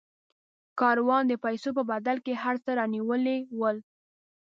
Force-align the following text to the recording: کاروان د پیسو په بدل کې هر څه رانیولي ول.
کاروان 0.79 1.23
د 1.27 1.33
پیسو 1.43 1.69
په 1.77 1.83
بدل 1.91 2.17
کې 2.25 2.33
هر 2.43 2.55
څه 2.63 2.71
رانیولي 2.79 3.37
ول. 3.59 3.77